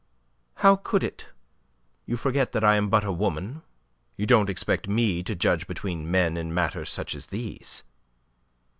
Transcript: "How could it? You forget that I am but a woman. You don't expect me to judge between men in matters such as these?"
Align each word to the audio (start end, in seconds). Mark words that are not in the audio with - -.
"How 0.55 0.77
could 0.77 1.03
it? 1.03 1.29
You 2.07 2.17
forget 2.17 2.53
that 2.53 2.63
I 2.63 2.75
am 2.75 2.89
but 2.89 3.03
a 3.03 3.11
woman. 3.11 3.61
You 4.17 4.25
don't 4.25 4.49
expect 4.49 4.87
me 4.87 5.21
to 5.21 5.35
judge 5.35 5.67
between 5.67 6.09
men 6.09 6.37
in 6.37 6.55
matters 6.55 6.89
such 6.89 7.13
as 7.13 7.27
these?" 7.27 7.83